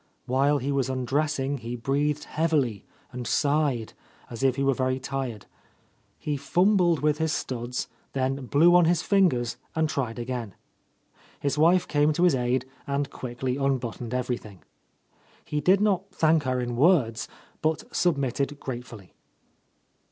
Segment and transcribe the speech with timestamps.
[0.25, 3.93] While he was undressing he breathed heavily and sighed,
[4.31, 5.45] as if he were very tired.
[6.17, 10.55] He fumbled with his studs, then blew on his fingers and tried again.
[11.39, 14.63] His wife came to his aid and quickly unbuttoned everything.
[15.45, 17.27] He did not thank her in words,
[17.61, 19.13] but submitted grate fully.